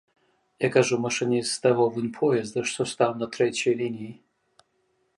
[0.63, 4.13] Я, кажу, машыніст з таго вунь поезда, што стаў на трэцяй лініі.